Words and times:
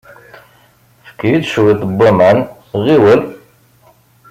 Efk-iyi-d 1.05 1.45
cwiṭ 1.53 1.81
n 1.85 1.91
waman. 1.97 2.37
Ɣiwel! 2.83 3.21